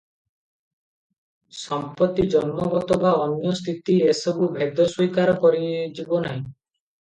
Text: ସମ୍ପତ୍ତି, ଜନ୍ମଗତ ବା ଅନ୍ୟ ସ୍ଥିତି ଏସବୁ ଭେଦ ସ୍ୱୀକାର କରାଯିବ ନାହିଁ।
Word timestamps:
ସମ୍ପତ୍ତି, 1.57 2.25
ଜନ୍ମଗତ 2.35 2.97
ବା 3.03 3.11
ଅନ୍ୟ 3.27 3.53
ସ୍ଥିତି 3.61 3.99
ଏସବୁ 4.15 4.49
ଭେଦ 4.57 4.89
ସ୍ୱୀକାର 4.95 5.37
କରାଯିବ 5.45 6.25
ନାହିଁ। 6.27 6.43